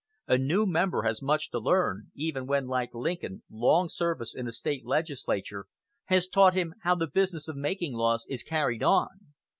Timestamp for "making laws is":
7.55-8.41